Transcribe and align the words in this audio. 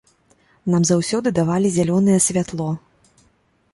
Нам 0.75 0.87
заўсёды 0.91 1.33
давалі 1.39 1.67
зялёнае 1.75 2.19
святло. 2.29 2.71